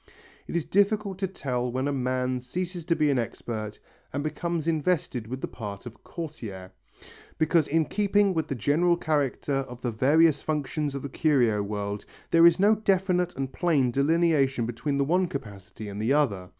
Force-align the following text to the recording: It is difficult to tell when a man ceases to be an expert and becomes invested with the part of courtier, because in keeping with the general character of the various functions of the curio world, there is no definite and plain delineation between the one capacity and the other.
It 0.47 0.55
is 0.55 0.65
difficult 0.65 1.19
to 1.19 1.27
tell 1.27 1.71
when 1.71 1.87
a 1.87 1.93
man 1.93 2.39
ceases 2.39 2.85
to 2.85 2.95
be 2.95 3.11
an 3.11 3.19
expert 3.19 3.77
and 4.11 4.23
becomes 4.23 4.67
invested 4.67 5.27
with 5.27 5.41
the 5.41 5.47
part 5.47 5.85
of 5.85 6.03
courtier, 6.03 6.71
because 7.37 7.67
in 7.67 7.85
keeping 7.85 8.33
with 8.33 8.47
the 8.47 8.55
general 8.55 8.97
character 8.97 9.57
of 9.57 9.79
the 9.81 9.91
various 9.91 10.41
functions 10.41 10.95
of 10.95 11.03
the 11.03 11.09
curio 11.09 11.61
world, 11.61 12.05
there 12.31 12.47
is 12.47 12.59
no 12.59 12.73
definite 12.73 13.35
and 13.35 13.53
plain 13.53 13.91
delineation 13.91 14.65
between 14.65 14.97
the 14.97 15.05
one 15.05 15.27
capacity 15.27 15.87
and 15.87 16.01
the 16.01 16.13
other. 16.13 16.49